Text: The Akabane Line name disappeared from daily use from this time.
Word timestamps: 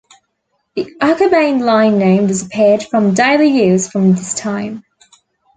The 0.75 0.95
Akabane 0.99 1.61
Line 1.61 1.99
name 1.99 2.25
disappeared 2.25 2.81
from 2.81 3.13
daily 3.13 3.49
use 3.67 3.87
from 3.87 4.13
this 4.13 4.33
time. 4.33 4.83